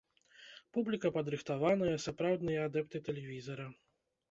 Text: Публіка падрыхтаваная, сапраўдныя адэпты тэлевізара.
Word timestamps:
Публіка 0.77 1.11
падрыхтаваная, 1.17 1.93
сапраўдныя 2.07 2.67
адэпты 2.71 3.05
тэлевізара. 3.11 3.71